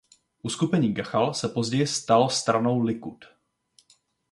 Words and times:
Uskupení 0.41 0.93
Gachal 0.93 1.33
se 1.33 1.49
později 1.49 1.87
stalo 1.87 2.29
stranou 2.29 2.79
Likud. 2.83 3.25